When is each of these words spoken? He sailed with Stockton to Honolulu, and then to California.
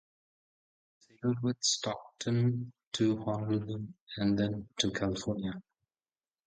He 0.97 1.15
sailed 1.15 1.43
with 1.43 1.57
Stockton 1.63 2.73
to 2.93 3.17
Honolulu, 3.23 3.85
and 4.17 4.35
then 4.35 4.67
to 4.77 4.89
California. 4.89 5.61